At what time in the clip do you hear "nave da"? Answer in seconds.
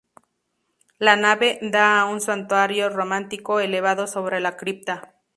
1.15-1.99